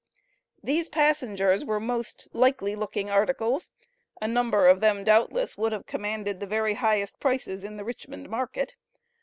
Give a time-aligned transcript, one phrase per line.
[0.63, 3.71] These passengers were most "likely looking articles;"
[4.19, 8.27] a number of them, doubtless, would have commanded the very highest prices in the Richmond
[8.27, 8.73] market.